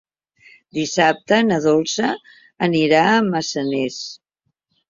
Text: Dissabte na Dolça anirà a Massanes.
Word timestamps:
Dissabte 0.77 1.39
na 1.51 1.59
Dolça 1.67 2.09
anirà 2.69 3.03
a 3.13 3.23
Massanes. 3.29 4.03